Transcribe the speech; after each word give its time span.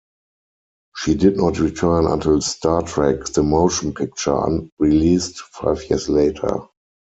She 0.95 1.13
did 1.13 1.37
not 1.37 1.59
return 1.59 2.07
until 2.07 2.41
Star 2.41 2.81
Trek: 2.81 3.25
The 3.25 3.43
Motion 3.43 3.93
Picture, 3.93 4.43
released 4.79 5.41
five 5.41 5.87
years 5.91 6.09
later. 6.09 6.65